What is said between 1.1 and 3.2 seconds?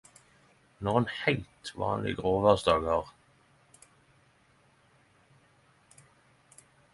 heilt vanleg gråversdag har